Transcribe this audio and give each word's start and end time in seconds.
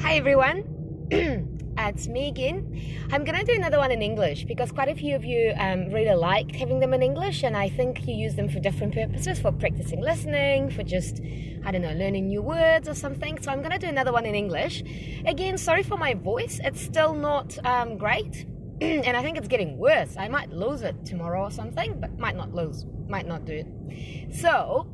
Hi 0.00 0.14
everyone, 0.14 0.62
it's 1.10 2.06
me 2.06 2.28
again. 2.28 2.80
I'm 3.12 3.24
gonna 3.24 3.44
do 3.44 3.52
another 3.52 3.78
one 3.78 3.90
in 3.90 4.00
English 4.00 4.44
because 4.44 4.70
quite 4.70 4.88
a 4.88 4.94
few 4.94 5.16
of 5.16 5.24
you 5.24 5.52
um, 5.58 5.90
really 5.90 6.14
liked 6.14 6.54
having 6.54 6.78
them 6.78 6.94
in 6.94 7.02
English, 7.02 7.42
and 7.42 7.56
I 7.56 7.68
think 7.68 8.06
you 8.06 8.14
use 8.14 8.36
them 8.36 8.48
for 8.48 8.60
different 8.60 8.94
purposes 8.94 9.40
for 9.40 9.50
practicing 9.50 10.00
listening, 10.00 10.70
for 10.70 10.84
just, 10.84 11.20
I 11.64 11.72
don't 11.72 11.82
know, 11.82 11.92
learning 11.92 12.28
new 12.28 12.42
words 12.42 12.88
or 12.88 12.94
something. 12.94 13.40
So 13.42 13.50
I'm 13.50 13.60
gonna 13.60 13.78
do 13.78 13.88
another 13.88 14.12
one 14.12 14.24
in 14.24 14.36
English. 14.36 14.82
Again, 15.26 15.58
sorry 15.58 15.82
for 15.82 15.98
my 15.98 16.14
voice, 16.14 16.60
it's 16.62 16.80
still 16.80 17.12
not 17.12 17.58
um, 17.66 17.98
great, 17.98 18.46
and 18.80 19.16
I 19.16 19.22
think 19.22 19.36
it's 19.36 19.48
getting 19.48 19.78
worse. 19.78 20.16
I 20.16 20.28
might 20.28 20.50
lose 20.52 20.82
it 20.82 21.04
tomorrow 21.04 21.42
or 21.42 21.50
something, 21.50 22.00
but 22.00 22.16
might 22.18 22.36
not 22.36 22.54
lose, 22.54 22.86
might 23.08 23.26
not 23.26 23.44
do 23.44 23.64
it. 23.64 24.34
So, 24.34 24.86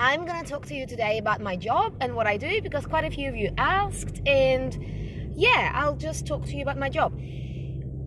I'm 0.00 0.24
to 0.28 0.44
talk 0.44 0.64
to 0.66 0.76
you 0.76 0.86
today 0.86 1.18
about 1.18 1.40
my 1.40 1.56
job 1.56 1.92
and 2.00 2.14
what 2.14 2.28
I 2.28 2.36
do 2.36 2.62
because 2.62 2.86
quite 2.86 3.04
a 3.04 3.10
few 3.10 3.28
of 3.28 3.34
you 3.34 3.50
asked, 3.58 4.22
and 4.26 4.78
yeah, 5.34 5.72
I'll 5.74 5.96
just 5.96 6.24
talk 6.24 6.46
to 6.46 6.54
you 6.54 6.62
about 6.62 6.78
my 6.78 6.88
job. 6.88 7.20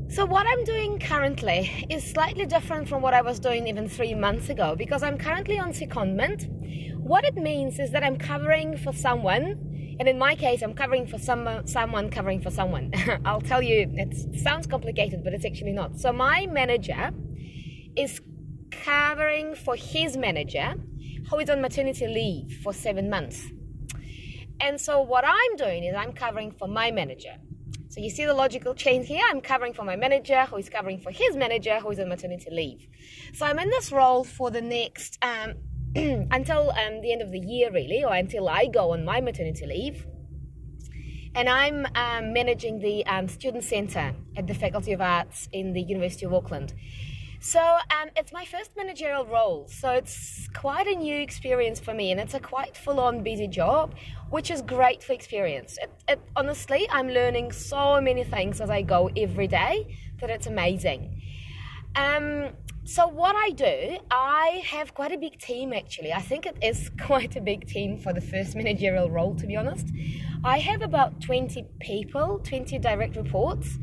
So, 0.08 0.26
what 0.26 0.48
I'm 0.48 0.64
doing 0.64 1.00
currently 1.00 1.86
is 1.90 2.02
slightly 2.10 2.46
different 2.46 2.88
from 2.88 3.02
what 3.02 3.14
I 3.14 3.22
was 3.22 3.42
doing 3.42 3.68
even 3.68 3.90
three 3.90 4.16
months 4.16 4.48
ago 4.48 4.74
because 4.74 5.04
I'm 5.04 5.18
currently 5.18 5.60
on 5.60 5.74
secondment. 5.74 6.48
What 6.98 7.26
it 7.26 7.36
means 7.36 7.78
is 7.78 7.92
that 7.92 8.06
I'm 8.06 8.18
covering 8.18 8.78
for 8.78 8.94
someone, 8.94 9.98
and 10.00 10.08
in 10.08 10.18
my 10.18 10.34
case, 10.36 10.62
I'm 10.62 10.74
covering 10.74 11.06
for 11.06 11.18
some, 11.18 11.68
someone 11.68 12.10
covering 12.10 12.42
for 12.42 12.52
someone. 12.52 12.94
I'll 13.26 13.42
tell 13.42 13.62
you, 13.62 13.92
it 13.98 14.40
sounds 14.40 14.66
complicated, 14.66 15.26
but 15.26 15.34
it's 15.34 15.46
actually 15.46 15.74
not. 15.74 16.00
So, 16.00 16.14
my 16.14 16.46
manager 16.46 17.12
is 17.98 18.22
covering 18.72 19.56
for 19.56 19.76
his 19.76 20.16
manager 20.16 20.76
who 21.30 21.40
is 21.40 21.50
on 21.50 21.62
maternity 21.62 22.08
leave 22.08 22.60
for 22.64 22.74
seven 22.74 23.10
months. 23.10 23.46
And 24.60 24.80
so 24.80 25.02
what 25.02 25.24
I'm 25.26 25.56
doing 25.56 25.84
is 25.84 25.96
I'm 25.96 26.14
covering 26.14 26.52
for 26.52 26.68
my 26.68 26.92
manager. 26.92 27.36
So 27.90 28.00
you 28.00 28.10
see 28.10 28.26
the 28.26 28.34
logical 28.34 28.74
chain 28.74 29.04
here? 29.04 29.22
I'm 29.30 29.42
covering 29.42 29.74
for 29.74 29.84
my 29.84 29.98
manager, 29.98 30.46
who 30.46 30.56
is 30.58 30.70
covering 30.70 31.00
for 31.00 31.12
his 31.12 31.36
manager, 31.36 31.80
who 31.80 31.92
is 31.92 32.00
on 32.00 32.08
maternity 32.08 32.50
leave. 32.50 32.88
So 33.34 33.46
I'm 33.46 33.60
in 33.60 33.70
this 33.70 33.92
role 33.92 34.24
for 34.24 34.50
the 34.50 34.62
next 34.62 35.18
um, 35.22 35.56
until 35.96 36.72
um, 36.72 37.02
the 37.02 37.12
end 37.12 37.22
of 37.22 37.32
the 37.32 37.40
year, 37.40 37.70
really, 37.70 38.04
or 38.06 38.14
until 38.14 38.48
I 38.48 38.68
go 38.68 38.92
on 38.94 39.04
my 39.04 39.20
maternity 39.20 39.66
leave. 39.66 40.06
And 41.36 41.50
I'm 41.50 41.86
um, 41.96 42.32
managing 42.32 42.80
the 42.80 43.06
um, 43.08 43.28
student 43.28 43.64
centre 43.64 44.14
at 44.38 44.48
the 44.48 44.54
Faculty 44.54 44.94
of 44.94 45.02
Arts 45.02 45.50
in 45.52 45.74
the 45.74 45.82
University 45.82 46.26
of 46.26 46.34
Auckland. 46.34 46.74
So 47.44 47.60
um, 47.60 48.10
it's 48.16 48.32
my 48.32 48.46
first 48.46 48.70
managerial 48.78 49.26
role, 49.26 49.68
so 49.68 49.90
it's 49.90 50.48
quite 50.54 50.86
a 50.86 50.94
new 50.94 51.16
experience 51.16 51.80
for 51.80 51.92
me, 51.92 52.12
and 52.12 52.22
it's 52.22 52.36
a 52.36 52.40
quite 52.40 52.78
full-on 52.78 53.24
busy 53.24 53.48
job, 53.48 53.96
which 54.30 54.52
is 54.52 54.62
great 54.62 55.02
for 55.02 55.14
experience. 55.14 55.80
It, 55.82 55.90
it, 56.08 56.20
honestly, 56.36 56.88
I'm 56.92 57.10
learning 57.10 57.52
so 57.52 58.00
many 58.00 58.24
things 58.24 58.62
as 58.62 58.70
I 58.70 58.84
go 58.84 59.10
every 59.18 59.48
day 59.48 59.98
that 60.20 60.30
it's 60.30 60.46
amazing. 60.46 61.20
Um, 61.96 62.50
so 62.84 63.08
what 63.08 63.36
I 63.36 63.50
do, 63.50 63.98
I 64.12 64.62
have 64.64 64.94
quite 64.94 65.12
a 65.12 65.18
big 65.18 65.40
team 65.40 65.74
actually. 65.74 66.14
I 66.14 66.22
think 66.22 66.46
it 66.46 66.58
is 66.62 66.92
quite 67.02 67.36
a 67.36 67.42
big 67.42 67.66
team 67.66 67.98
for 67.98 68.14
the 68.14 68.22
first 68.22 68.56
managerial 68.56 69.10
role, 69.10 69.34
to 69.38 69.48
be 69.48 69.56
honest. 69.56 69.88
I 70.44 70.60
have 70.60 70.84
about 70.84 71.20
20 71.22 71.66
people, 71.80 72.40
20 72.44 72.78
direct 72.78 73.16
reports 73.16 73.80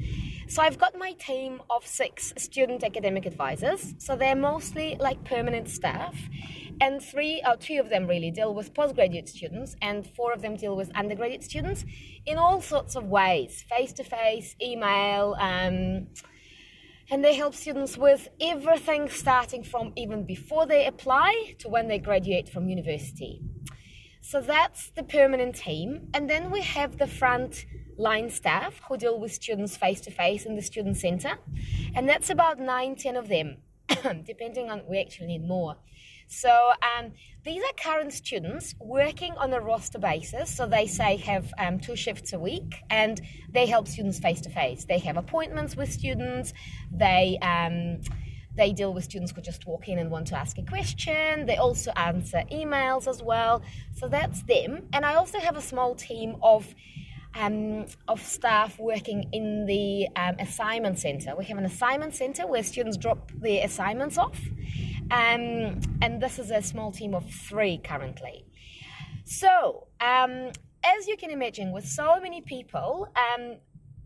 so 0.48 0.62
I've 0.62 0.78
got 0.78 0.98
my 0.98 1.12
team 1.12 1.60
of 1.70 1.86
six 1.86 2.32
student 2.36 2.82
academic 2.82 3.26
advisors. 3.26 3.94
So 3.98 4.16
they're 4.16 4.34
mostly 4.34 4.96
like 4.98 5.22
permanent 5.24 5.68
staff, 5.68 6.16
and 6.80 7.02
three 7.02 7.42
or 7.46 7.56
two 7.56 7.78
of 7.80 7.90
them 7.90 8.06
really 8.06 8.30
deal 8.30 8.54
with 8.54 8.74
postgraduate 8.74 9.28
students, 9.28 9.76
and 9.82 10.06
four 10.16 10.32
of 10.32 10.42
them 10.42 10.56
deal 10.56 10.76
with 10.76 10.90
undergraduate 10.96 11.44
students 11.44 11.84
in 12.24 12.38
all 12.38 12.60
sorts 12.60 12.96
of 12.96 13.04
ways, 13.04 13.64
face 13.68 13.92
to 13.94 14.04
face, 14.04 14.56
email. 14.60 15.36
Um, 15.38 16.08
and 17.10 17.24
they 17.24 17.34
help 17.34 17.54
students 17.54 17.96
with 17.96 18.28
everything 18.40 19.08
starting 19.08 19.62
from 19.62 19.92
even 19.96 20.24
before 20.24 20.66
they 20.66 20.86
apply 20.86 21.54
to 21.58 21.68
when 21.68 21.88
they 21.88 21.98
graduate 21.98 22.48
from 22.48 22.68
university. 22.68 23.40
So 24.20 24.42
that's 24.42 24.90
the 24.90 25.02
permanent 25.02 25.54
team. 25.56 26.08
And 26.12 26.28
then 26.28 26.50
we 26.50 26.60
have 26.60 26.98
the 26.98 27.06
front 27.06 27.64
line 27.98 28.30
staff 28.30 28.80
who 28.88 28.96
deal 28.96 29.18
with 29.18 29.32
students 29.32 29.76
face 29.76 30.00
to 30.02 30.10
face 30.10 30.46
in 30.46 30.56
the 30.56 30.62
student 30.62 30.96
center. 30.96 31.38
And 31.94 32.08
that's 32.08 32.30
about 32.30 32.58
nine, 32.58 32.96
ten 32.96 33.16
of 33.16 33.28
them, 33.28 33.58
depending 34.24 34.70
on, 34.70 34.82
we 34.88 35.00
actually 35.00 35.26
need 35.26 35.46
more. 35.46 35.76
So 36.28 36.72
um, 36.82 37.12
these 37.42 37.62
are 37.62 37.72
current 37.82 38.12
students 38.12 38.74
working 38.80 39.32
on 39.38 39.52
a 39.52 39.60
roster 39.60 39.98
basis. 39.98 40.54
So 40.54 40.66
they 40.66 40.86
say 40.86 41.16
have 41.16 41.52
um, 41.58 41.80
two 41.80 41.96
shifts 41.96 42.32
a 42.34 42.38
week, 42.38 42.76
and 42.90 43.20
they 43.50 43.66
help 43.66 43.88
students 43.88 44.18
face 44.18 44.42
to 44.42 44.50
face. 44.50 44.84
They 44.84 44.98
have 44.98 45.16
appointments 45.16 45.74
with 45.74 45.90
students. 45.90 46.52
They 46.92 47.38
um, 47.40 48.00
they 48.58 48.72
deal 48.72 48.92
with 48.92 49.04
students 49.04 49.32
who 49.32 49.40
just 49.40 49.66
walk 49.66 49.88
in 49.88 49.98
and 49.98 50.10
want 50.10 50.26
to 50.26 50.36
ask 50.36 50.58
a 50.58 50.64
question. 50.64 51.46
They 51.46 51.56
also 51.56 51.92
answer 51.92 52.42
emails 52.52 53.06
as 53.06 53.22
well. 53.22 53.62
So 53.94 54.08
that's 54.08 54.42
them. 54.42 54.88
And 54.92 55.06
I 55.06 55.14
also 55.14 55.38
have 55.38 55.56
a 55.56 55.62
small 55.62 55.94
team 55.94 56.36
of 56.42 56.74
um, 57.34 57.86
of 58.06 58.20
staff 58.22 58.78
working 58.78 59.28
in 59.32 59.66
the 59.66 60.08
um, 60.16 60.36
assignment 60.38 60.98
center. 60.98 61.34
We 61.36 61.44
have 61.46 61.58
an 61.58 61.64
assignment 61.64 62.14
center 62.14 62.46
where 62.46 62.62
students 62.62 62.96
drop 62.96 63.30
their 63.32 63.64
assignments 63.64 64.18
off, 64.18 64.40
um, 65.10 65.80
and 66.02 66.20
this 66.20 66.38
is 66.38 66.50
a 66.50 66.62
small 66.62 66.92
team 66.92 67.14
of 67.14 67.30
three 67.30 67.78
currently. 67.78 68.44
So, 69.24 69.88
um, 70.00 70.50
as 70.84 71.06
you 71.06 71.16
can 71.16 71.30
imagine, 71.30 71.72
with 71.72 71.86
so 71.86 72.18
many 72.20 72.40
people, 72.40 73.08
um, 73.16 73.56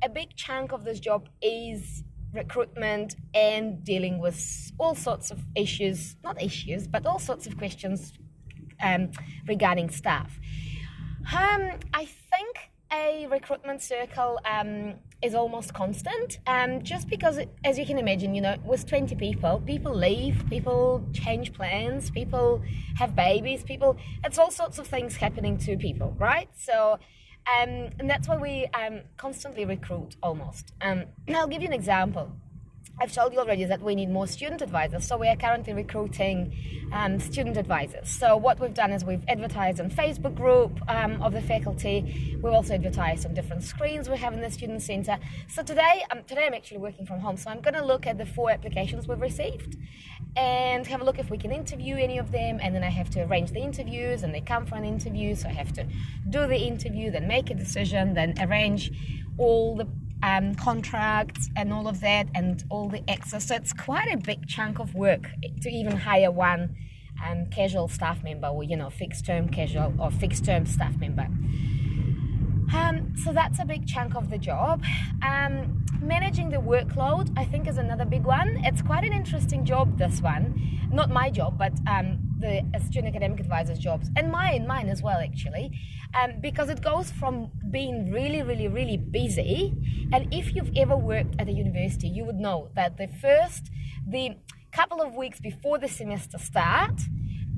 a 0.03 0.09
big 0.09 0.35
chunk 0.37 0.73
of 0.73 0.85
this 0.85 0.99
job 0.99 1.29
is 1.41 2.03
recruitment 2.33 3.15
and 3.35 3.85
dealing 3.85 4.19
with 4.19 4.73
all 4.79 4.95
sorts 4.95 5.31
of 5.31 5.39
issues, 5.55 6.17
not 6.25 6.43
issues, 6.43 6.89
but 6.89 7.07
all 7.07 7.19
sorts 7.19 7.47
of 7.47 7.57
questions 7.57 8.13
um, 8.83 9.11
regarding 9.47 9.91
staff. 9.91 10.39
I 11.95 12.09
a 12.93 13.27
recruitment 13.31 13.83
circle 13.83 14.39
um, 14.45 14.95
is 15.23 15.35
almost 15.35 15.73
constant, 15.73 16.39
um, 16.47 16.83
just 16.83 17.09
because, 17.09 17.39
as 17.65 17.79
you 17.79 17.87
can 17.87 17.99
imagine, 17.99 18.35
you 18.35 18.43
know, 18.43 18.57
with 18.65 18.87
20 18.87 19.15
people, 19.17 19.63
people 19.67 19.95
leave, 19.95 20.45
people 20.51 21.03
change 21.13 21.53
plans, 21.55 22.11
people 22.11 22.63
have 22.97 23.17
babies, 23.17 23.63
people, 23.63 23.97
it's 24.25 24.39
all 24.39 24.51
sorts 24.51 24.79
of 24.79 24.87
things 24.87 25.17
happening 25.17 25.57
to 25.59 25.77
people, 25.77 26.15
right? 26.19 26.49
So, 26.55 26.99
um, 27.59 27.91
and 27.99 28.09
that's 28.09 28.29
why 28.29 28.37
we 28.37 28.67
um, 28.75 29.01
constantly 29.17 29.65
recruit 29.65 30.17
almost. 30.23 30.73
Um, 30.81 31.05
I'll 31.35 31.49
give 31.49 31.63
you 31.63 31.69
an 31.69 31.75
example. 31.75 32.31
I've 33.03 33.13
told 33.13 33.33
you 33.33 33.41
already 33.41 33.65
that 33.65 33.83
we 33.83 33.97
need 33.97 34.11
more 34.11 34.29
student 34.29 34.63
advisors, 34.63 35.05
so 35.05 35.17
we 35.17 35.27
are 35.27 35.35
currently 35.35 35.73
recruiting 35.73 36.55
um, 36.93 37.19
student 37.19 37.57
advisors. 37.57 38.09
So 38.09 38.37
what 38.37 38.61
we've 38.61 38.73
done 38.73 38.93
is 38.93 39.05
we've 39.05 39.25
advertised 39.27 39.81
on 39.81 39.91
Facebook 39.91 40.37
group 40.37 40.81
um, 40.87 41.21
of 41.21 41.33
the 41.33 41.43
faculty. 41.43 42.39
We've 42.41 42.53
also 42.53 42.75
advertised 42.75 43.27
on 43.27 43.35
different 43.35 43.65
screens 43.65 44.09
we 44.09 44.19
have 44.19 44.35
in 44.35 44.41
the 44.41 44.53
student 44.53 44.83
centre. 44.83 45.19
So 45.49 45.65
today, 45.65 46.05
um, 46.13 46.23
today 46.29 46.47
I'm 46.47 46.55
actually 46.55 46.79
working 46.79 47.05
from 47.05 47.19
home, 47.19 47.37
so 47.37 47.51
I'm 47.51 47.61
going 47.61 47.75
to 47.75 47.85
look 47.85 48.07
at 48.07 48.19
the 48.19 48.27
four 48.27 48.53
applications 48.53 49.09
we've 49.09 49.21
received 49.21 49.77
and 50.37 50.87
have 50.87 51.01
a 51.01 51.05
look 51.05 51.19
if 51.19 51.29
we 51.29 51.39
can 51.39 51.51
interview 51.51 51.97
any 51.97 52.19
of 52.19 52.31
them. 52.31 52.61
And 52.63 52.73
then 52.73 52.85
I 52.85 52.91
have 52.91 53.11
to 53.11 53.23
arrange 53.25 53.51
the 53.51 53.63
interviews, 53.63 54.23
and 54.23 54.33
they 54.33 54.43
come 54.43 54.65
for 54.65 54.77
an 54.77 54.85
interview, 54.85 55.35
so 55.35 55.49
I 55.49 55.55
have 55.55 55.73
to 55.73 55.89
do 56.31 56.47
the 56.47 56.57
interview, 56.57 57.11
then 57.11 57.27
make 57.27 57.51
a 57.51 57.55
decision, 57.55 58.15
then 58.15 58.35
arrange 58.39 58.93
all 59.39 59.75
the 59.75 59.89
um, 60.23 60.55
contracts 60.55 61.51
and 61.57 61.73
all 61.73 61.89
of 61.89 62.01
that 62.01 62.29
and 62.35 62.65
all 62.71 62.89
the 62.89 63.03
access. 63.11 63.47
So 63.49 63.55
it's 63.55 63.73
quite 63.73 64.13
a 64.13 64.17
big 64.17 64.47
chunk 64.47 64.79
of 64.79 64.95
work 64.95 65.29
to 65.63 65.69
even 65.69 65.97
hire 65.97 66.31
one 66.31 66.77
um, 67.25 67.47
casual 67.47 67.89
staff 67.89 68.23
member 68.23 68.49
or, 68.49 68.63
you 68.63 68.77
know, 68.77 68.91
fixed 68.91 69.27
term 69.27 69.49
casual 69.49 69.95
or 69.99 70.11
fixed 70.11 70.45
term 70.45 70.67
staff 70.67 70.97
member. 70.99 71.29
Um, 72.75 73.15
so 73.23 73.33
that's 73.33 73.59
a 73.59 73.65
big 73.65 73.87
chunk 73.87 74.15
of 74.15 74.31
the 74.31 74.39
job. 74.39 74.83
Um, 75.23 75.82
managing 76.03 76.51
the 76.51 76.59
workload, 76.59 77.33
I 77.37 77.45
think, 77.45 77.69
is 77.69 77.79
another 77.79 78.05
big 78.05 78.25
one. 78.25 78.61
It's 78.65 78.83
quite 78.83 79.05
an 79.05 79.13
interesting 79.13 79.65
job, 79.65 79.99
this 79.99 80.21
one. 80.21 80.61
Not 80.91 81.11
my 81.11 81.31
job, 81.31 81.59
but 81.59 81.73
um, 81.89 82.19
the 82.39 82.63
student 82.81 83.15
academic 83.15 83.41
advisors' 83.41 83.79
jobs, 83.79 84.11
and 84.17 84.31
mine, 84.31 84.67
mine 84.67 84.89
as 84.89 85.03
well, 85.03 85.19
actually, 85.19 85.71
um, 86.21 86.41
because 86.41 86.69
it 86.69 86.83
goes 86.83 87.11
from 87.11 87.51
being 87.71 88.11
really, 88.11 88.43
really, 88.43 88.69
really 88.69 88.97
busy. 88.97 89.75
And 90.13 90.33
if 90.35 90.55
you've 90.55 90.73
ever 90.77 90.97
worked 90.97 91.37
at 91.39 91.49
a 91.49 91.53
university, 91.53 92.09
you 92.09 92.25
would 92.25 92.37
know 92.37 92.71
that 92.75 92.99
the 92.99 93.09
first, 93.09 93.71
the 94.07 94.37
couple 94.73 95.01
of 95.01 95.15
weeks 95.15 95.41
before 95.41 95.79
the 95.79 95.89
semester 95.89 96.39
start, 96.39 97.01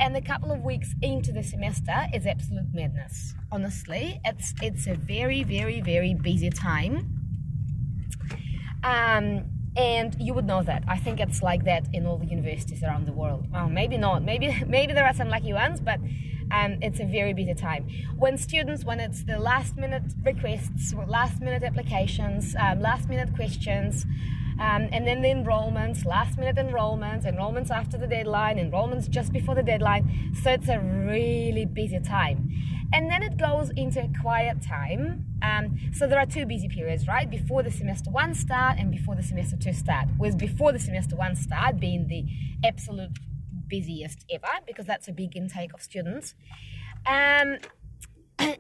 and 0.01 0.17
a 0.17 0.21
couple 0.21 0.51
of 0.51 0.63
weeks 0.63 0.95
into 1.03 1.33
the 1.33 1.43
semester 1.43 2.07
is 2.13 2.27
absolute 2.27 2.67
madness. 2.73 3.35
Honestly, 3.53 4.21
it's 4.25 4.53
it's 4.61 4.87
a 4.89 4.95
very 4.95 5.45
very 5.45 5.81
very 5.81 6.15
busy 6.15 6.51
time. 6.51 7.24
Um, 8.85 9.47
and 9.77 10.15
you 10.21 10.35
would 10.35 10.45
know 10.45 10.63
that. 10.63 10.85
I 10.87 10.99
think 10.99 11.19
it's 11.19 11.43
like 11.43 11.65
that 11.65 11.89
in 11.93 12.07
all 12.07 12.19
the 12.19 12.27
universities 12.27 12.83
around 12.85 13.07
the 13.07 13.13
world. 13.13 13.47
Well, 13.53 13.69
maybe 13.69 13.97
not. 13.97 14.23
Maybe 14.23 14.63
maybe 14.69 14.93
there 14.93 15.05
are 15.05 15.15
some 15.15 15.29
lucky 15.29 15.53
ones, 15.53 15.81
but 15.81 15.99
um, 16.53 16.79
it's 16.83 17.01
a 17.01 17.07
very 17.07 17.33
busy 17.33 17.55
time. 17.55 17.89
When 18.17 18.37
students, 18.39 18.85
when 18.85 19.01
it's 19.01 19.25
the 19.25 19.39
last 19.39 19.77
minute 19.77 20.05
requests, 20.23 20.95
last 21.09 21.41
minute 21.41 21.63
applications, 21.65 22.55
um, 22.57 22.81
last 22.81 23.09
minute 23.09 23.35
questions, 23.35 24.07
um, 24.61 24.89
and 24.93 25.07
then 25.07 25.23
the 25.23 25.29
enrollments, 25.29 26.05
last 26.05 26.39
minute 26.39 26.57
enrollments, 26.57 27.25
enrollments 27.25 27.71
after 27.71 27.99
the 27.99 28.07
deadline, 28.07 28.57
enrollments 28.59 29.09
just 29.09 29.33
before 29.33 29.55
the 29.55 29.63
deadline. 29.63 30.33
So 30.43 30.51
it's 30.51 30.69
a 30.69 30.79
really 30.79 31.67
busy 31.67 32.01
time. 32.01 32.51
And 32.93 33.11
then 33.11 33.23
it 33.25 33.37
goes 33.37 33.71
into 33.71 34.01
a 34.01 34.11
quiet 34.23 34.63
time. 34.63 35.25
Um, 35.43 35.79
so 35.93 36.07
there 36.07 36.19
are 36.19 36.27
two 36.27 36.47
busy 36.47 36.69
periods, 36.69 37.09
right? 37.09 37.29
Before 37.29 37.63
the 37.63 37.71
semester 37.71 38.11
one 38.11 38.35
start 38.35 38.79
and 38.79 38.91
before 38.91 39.17
the 39.17 39.23
semester 39.23 39.57
two 39.57 39.73
start. 39.73 40.09
With 40.19 40.39
before 40.39 40.73
the 40.73 40.79
semester 40.79 41.17
one 41.17 41.35
start 41.35 41.81
being 41.81 42.07
the 42.07 42.25
absolute 42.65 43.19
busiest 43.67 44.25
ever 44.31 44.47
because 44.67 44.87
that's 44.87 45.09
a 45.09 45.13
big 45.13 45.37
intake 45.37 45.75
of 45.75 45.83
students. 45.83 46.35
Um, 47.07 47.59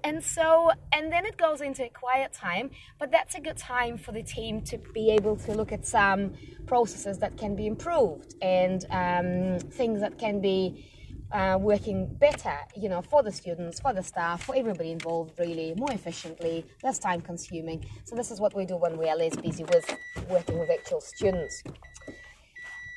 and 0.04 0.22
so 0.22 0.70
and 0.92 1.10
then 1.10 1.24
it 1.24 1.36
goes 1.36 1.60
into 1.60 1.84
a 1.84 1.88
quiet 1.88 2.32
time 2.32 2.70
but 3.00 3.10
that's 3.10 3.34
a 3.34 3.40
good 3.40 3.56
time 3.56 3.96
for 3.98 4.12
the 4.12 4.22
team 4.22 4.60
to 4.60 4.78
be 4.92 5.10
able 5.10 5.34
to 5.34 5.52
look 5.52 5.72
at 5.72 5.84
some 5.84 6.32
processes 6.66 7.18
that 7.18 7.36
can 7.36 7.56
be 7.56 7.66
improved 7.66 8.34
and 8.42 8.84
um, 8.90 9.58
things 9.70 10.00
that 10.00 10.18
can 10.18 10.40
be 10.40 10.90
uh, 11.32 11.58
working 11.60 12.06
better 12.20 12.56
you 12.76 12.88
know 12.88 13.02
for 13.02 13.22
the 13.22 13.32
students 13.32 13.80
for 13.80 13.92
the 13.92 14.02
staff 14.02 14.44
for 14.44 14.54
everybody 14.54 14.92
involved 14.92 15.32
really 15.38 15.74
more 15.76 15.90
efficiently 15.90 16.64
less 16.82 16.98
time 16.98 17.20
consuming. 17.20 17.84
So 18.04 18.14
this 18.14 18.30
is 18.30 18.40
what 18.40 18.54
we 18.54 18.64
do 18.66 18.76
when 18.76 18.96
we 18.96 19.08
are 19.08 19.16
less 19.16 19.34
busy 19.34 19.64
with 19.64 19.96
working 20.28 20.58
with 20.58 20.70
actual 20.70 21.00
students. 21.00 21.62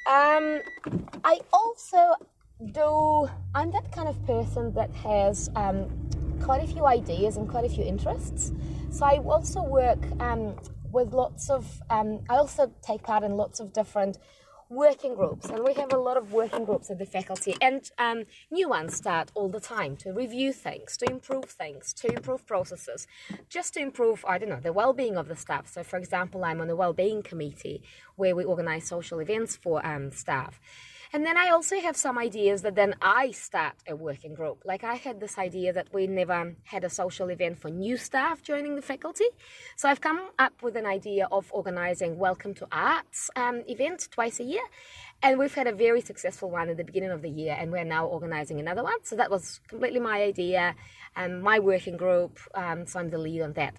Um, 0.05 0.61
i 1.25 1.39
also 1.51 2.15
do 2.71 3.27
i'm 3.53 3.71
that 3.71 3.91
kind 3.91 4.07
of 4.07 4.25
person 4.25 4.73
that 4.73 4.89
has 4.91 5.49
um, 5.55 5.89
quite 6.41 6.63
a 6.63 6.67
few 6.67 6.85
ideas 6.85 7.37
and 7.37 7.47
quite 7.49 7.65
a 7.65 7.69
few 7.69 7.83
interests. 7.83 8.51
So 8.91 9.05
I 9.05 9.17
also 9.17 9.63
work 9.63 9.99
um, 10.19 10.55
with 10.91 11.13
lots 11.13 11.49
of, 11.49 11.81
um, 11.89 12.21
I 12.29 12.37
also 12.37 12.71
take 12.81 13.03
part 13.03 13.23
in 13.23 13.33
lots 13.33 13.59
of 13.59 13.73
different 13.73 14.17
working 14.69 15.15
groups 15.15 15.47
and 15.49 15.63
we 15.63 15.73
have 15.73 15.93
a 15.93 15.97
lot 15.97 16.17
of 16.17 16.33
working 16.33 16.65
groups 16.65 16.89
at 16.89 16.99
the 16.99 17.05
faculty 17.05 17.55
and 17.61 17.89
um, 17.99 18.23
new 18.51 18.67
ones 18.67 18.95
start 18.95 19.31
all 19.33 19.47
the 19.47 19.61
time 19.61 19.95
to 19.95 20.11
review 20.11 20.51
things 20.51 20.97
to 20.97 21.09
improve 21.09 21.45
things 21.45 21.93
to 21.93 22.11
improve 22.11 22.45
processes 22.45 23.07
just 23.47 23.73
to 23.73 23.79
improve 23.79 24.25
i 24.27 24.37
don't 24.37 24.49
know 24.49 24.59
the 24.59 24.73
well-being 24.73 25.15
of 25.15 25.29
the 25.29 25.37
staff 25.37 25.69
so 25.69 25.83
for 25.83 25.95
example 25.97 26.43
i'm 26.43 26.59
on 26.59 26.67
the 26.67 26.75
well-being 26.75 27.23
committee 27.23 27.81
where 28.17 28.35
we 28.35 28.43
organize 28.43 28.85
social 28.85 29.19
events 29.19 29.55
for 29.55 29.85
um, 29.85 30.11
staff 30.11 30.59
and 31.13 31.25
then 31.25 31.37
I 31.37 31.49
also 31.49 31.79
have 31.79 31.95
some 31.95 32.17
ideas 32.17 32.61
that 32.63 32.75
then 32.75 32.95
I 33.01 33.31
start 33.31 33.75
a 33.87 33.95
working 33.95 34.33
group. 34.33 34.63
Like 34.65 34.83
I 34.83 34.95
had 34.95 35.19
this 35.19 35.37
idea 35.37 35.71
that 35.73 35.93
we 35.93 36.07
never 36.07 36.55
had 36.63 36.83
a 36.83 36.89
social 36.89 37.29
event 37.29 37.59
for 37.59 37.69
new 37.69 37.97
staff 37.97 38.41
joining 38.41 38.75
the 38.75 38.81
faculty. 38.81 39.25
So 39.75 39.87
I've 39.87 40.01
come 40.01 40.29
up 40.37 40.61
with 40.61 40.75
an 40.75 40.85
idea 40.85 41.27
of 41.31 41.47
organizing 41.51 42.17
Welcome 42.17 42.53
to 42.55 42.67
Arts 42.71 43.29
um, 43.35 43.63
event 43.67 44.09
twice 44.11 44.39
a 44.39 44.43
year. 44.43 44.63
And 45.23 45.39
we've 45.39 45.53
had 45.53 45.67
a 45.67 45.73
very 45.73 46.01
successful 46.01 46.51
one 46.51 46.69
at 46.69 46.77
the 46.77 46.83
beginning 46.83 47.09
of 47.09 47.23
the 47.23 47.29
year, 47.29 47.55
and 47.57 47.71
we're 47.71 47.83
now 47.83 48.05
organizing 48.05 48.59
another 48.59 48.83
one. 48.83 49.03
So 49.03 49.15
that 49.15 49.31
was 49.31 49.59
completely 49.67 49.99
my 49.99 50.21
idea 50.21 50.75
and 51.15 51.41
my 51.41 51.57
working 51.57 51.97
group. 51.97 52.39
Um, 52.53 52.85
so 52.85 52.99
I'm 52.99 53.09
the 53.09 53.17
lead 53.17 53.41
on 53.41 53.53
that. 53.53 53.75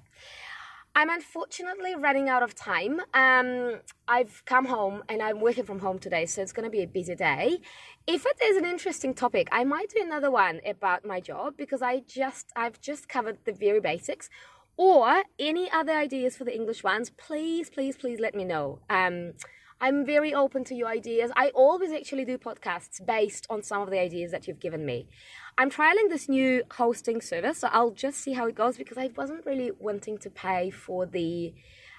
I'm 0.98 1.10
unfortunately 1.10 1.94
running 1.94 2.28
out 2.28 2.42
of 2.42 2.56
time. 2.56 3.00
Um, 3.14 3.82
I've 4.08 4.42
come 4.46 4.64
home 4.64 5.04
and 5.08 5.22
I'm 5.22 5.40
working 5.40 5.62
from 5.62 5.78
home 5.78 6.00
today, 6.00 6.26
so 6.26 6.42
it's 6.42 6.50
going 6.50 6.64
to 6.64 6.72
be 6.72 6.82
a 6.82 6.88
busy 6.88 7.14
day. 7.14 7.60
If 8.08 8.26
it 8.26 8.36
is 8.42 8.56
an 8.56 8.64
interesting 8.64 9.14
topic, 9.14 9.46
I 9.52 9.62
might 9.62 9.90
do 9.90 10.02
another 10.02 10.28
one 10.28 10.60
about 10.66 11.06
my 11.06 11.20
job 11.20 11.54
because 11.56 11.82
I 11.82 12.00
just 12.00 12.50
I've 12.56 12.80
just 12.80 13.08
covered 13.08 13.38
the 13.44 13.52
very 13.52 13.78
basics. 13.78 14.28
Or 14.76 15.22
any 15.38 15.70
other 15.70 15.92
ideas 15.92 16.36
for 16.36 16.42
the 16.42 16.54
English 16.54 16.82
ones, 16.82 17.10
please, 17.10 17.70
please, 17.70 17.96
please 17.96 18.18
let 18.18 18.34
me 18.34 18.44
know. 18.44 18.80
Um, 18.90 19.34
I'm 19.80 20.04
very 20.04 20.34
open 20.34 20.64
to 20.64 20.74
your 20.74 20.88
ideas. 20.88 21.30
I 21.36 21.50
always 21.50 21.92
actually 21.92 22.24
do 22.24 22.36
podcasts 22.36 23.04
based 23.04 23.46
on 23.48 23.62
some 23.62 23.82
of 23.82 23.90
the 23.90 24.00
ideas 24.00 24.32
that 24.32 24.48
you've 24.48 24.58
given 24.58 24.84
me. 24.84 25.08
I'm 25.56 25.70
trialing 25.70 26.08
this 26.08 26.28
new 26.28 26.64
hosting 26.72 27.20
service, 27.20 27.58
so 27.58 27.68
I'll 27.70 27.92
just 27.92 28.18
see 28.18 28.32
how 28.32 28.46
it 28.46 28.56
goes 28.56 28.76
because 28.76 28.98
I 28.98 29.10
wasn't 29.16 29.46
really 29.46 29.70
wanting 29.78 30.18
to 30.18 30.30
pay 30.30 30.70
for 30.70 31.06
the 31.06 31.54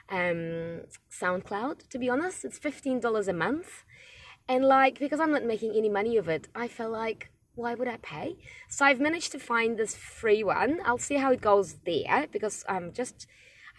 um, 0.09 0.81
SoundCloud, 1.11 1.87
to 1.89 1.97
be 1.97 2.09
honest. 2.09 2.43
It's 2.43 2.59
$15 2.59 3.27
a 3.27 3.33
month. 3.33 3.83
And 4.47 4.65
like, 4.65 4.99
because 4.99 5.19
I'm 5.19 5.31
not 5.31 5.45
making 5.45 5.73
any 5.75 5.89
money 5.89 6.17
of 6.17 6.27
it, 6.27 6.49
I 6.53 6.67
feel 6.67 6.89
like, 6.89 7.31
why 7.55 7.75
would 7.75 7.87
I 7.87 7.97
pay? 7.97 8.37
So 8.67 8.85
I've 8.85 8.99
managed 8.99 9.31
to 9.33 9.39
find 9.39 9.77
this 9.77 9.95
free 9.95 10.43
one. 10.43 10.79
I'll 10.85 10.97
see 10.97 11.15
how 11.15 11.31
it 11.31 11.41
goes 11.41 11.75
there 11.85 12.27
because 12.31 12.65
I'm 12.67 12.91
just 12.91 13.27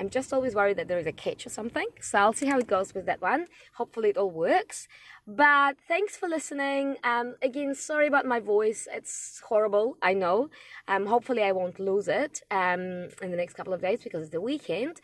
I'm 0.00 0.08
just 0.08 0.32
always 0.32 0.55
worried 0.55 0.79
that 0.79 0.88
there 0.88 0.99
is 0.99 1.06
a 1.06 1.12
catch 1.12 1.47
or 1.47 1.50
something. 1.50 1.87
So 2.00 2.19
I'll 2.19 2.32
see 2.32 2.47
how 2.47 2.58
it 2.58 2.67
goes 2.67 2.94
with 2.94 3.05
that 3.05 3.20
one. 3.20 3.47
Hopefully 3.75 4.08
it 4.08 4.17
all 4.17 4.31
works. 4.31 4.88
But 5.26 5.76
thanks 5.87 6.17
for 6.17 6.26
listening. 6.26 6.97
Um, 7.05 7.35
again, 7.43 7.75
sorry 7.75 8.06
about 8.06 8.25
my 8.25 8.41
voice. 8.41 8.88
It's 8.91 9.43
horrible. 9.47 9.99
I 10.00 10.14
know. 10.14 10.49
Um, 10.88 11.05
hopefully 11.05 11.43
I 11.43 11.52
won't 11.52 11.79
lose 11.79 12.08
it 12.08 12.41
um, 12.50 13.11
in 13.20 13.31
the 13.31 13.37
next 13.37 13.55
couple 13.55 13.75
of 13.75 13.82
days 13.82 14.00
because 14.02 14.23
it's 14.23 14.32
the 14.32 14.41
weekend. 14.41 15.02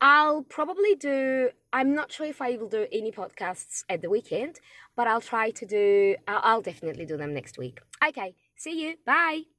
I'll 0.00 0.42
probably 0.44 0.94
do. 0.94 1.50
I'm 1.74 1.94
not 1.94 2.10
sure 2.10 2.26
if 2.26 2.40
I 2.40 2.56
will 2.56 2.70
do 2.70 2.86
any 2.90 3.12
podcasts 3.12 3.84
at 3.90 4.00
the 4.00 4.08
weekend, 4.08 4.60
but 4.96 5.06
I'll 5.06 5.20
try 5.20 5.50
to 5.50 5.66
do. 5.66 6.16
I'll, 6.26 6.40
I'll 6.42 6.62
definitely 6.62 7.04
do 7.04 7.18
them 7.18 7.34
next 7.34 7.58
week. 7.58 7.80
Okay. 8.08 8.34
See 8.56 8.82
you. 8.82 8.96
Bye. 9.04 9.57